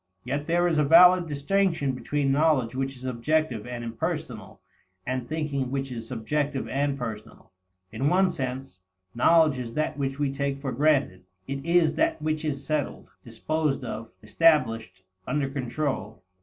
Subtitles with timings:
[0.23, 4.59] Yet there is a valid distinction between knowledge which is objective and impersonal,
[5.05, 7.51] and thinking which is subjective and personal.
[7.91, 8.79] In one sense,
[9.13, 11.25] knowledge is that which we take for granted.
[11.47, 16.23] It is that which is settled, disposed of, established, under control.